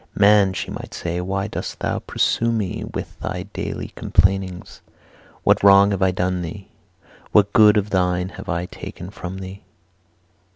[0.15, 4.81] "Man," she might say, "why dost thou pursue me with thy daily complainings?
[5.43, 6.69] What wrong have I done thee?
[7.33, 9.61] What goods of thine have I taken from thee?